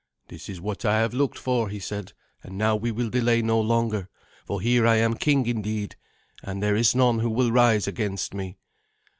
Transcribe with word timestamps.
"This 0.29 0.49
is 0.49 0.59
what 0.59 0.83
I 0.83 0.97
have 0.99 1.13
looked 1.13 1.37
for," 1.37 1.69
he 1.69 1.77
said; 1.77 2.13
"and 2.43 2.57
now 2.57 2.75
we 2.75 2.89
will 2.89 3.11
delay 3.11 3.43
no 3.43 3.61
longer, 3.61 4.09
for 4.45 4.59
here 4.59 4.87
am 4.87 5.13
I 5.13 5.17
king 5.17 5.45
indeed, 5.45 5.95
and 6.41 6.59
there 6.63 6.75
is 6.75 6.95
none 6.95 7.19
who 7.19 7.29
will 7.29 7.51
rise 7.51 7.87
against 7.87 8.33
me. 8.33 8.57